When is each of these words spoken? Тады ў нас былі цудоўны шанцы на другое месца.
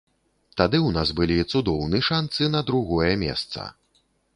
Тады 0.61 0.79
ў 0.83 0.89
нас 0.95 1.11
былі 1.21 1.37
цудоўны 1.53 2.03
шанцы 2.11 2.43
на 2.59 2.67
другое 2.71 3.13
месца. 3.27 3.73